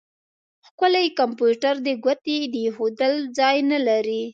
ښکلی 0.67 1.07
کمپيوټر 1.19 1.75
دی؛ 1.85 1.93
د 1.97 2.01
ګوتې 2.03 2.37
د 2.53 2.55
اېښول 2.65 2.93
ځای 3.37 3.57
نه 3.71 3.79
لري. 3.87 4.23